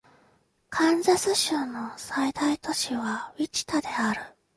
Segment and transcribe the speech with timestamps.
[0.71, 4.19] カンザス州の最大都市はウィチタである